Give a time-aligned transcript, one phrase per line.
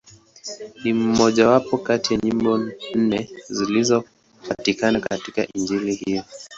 [0.83, 2.57] Ni mmojawapo kati ya nyimbo
[2.95, 6.23] nne zinazopatikana katika Injili hiyo.